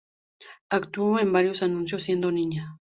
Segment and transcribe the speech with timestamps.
[0.71, 2.75] Actuó en varios anuncios siendo niña.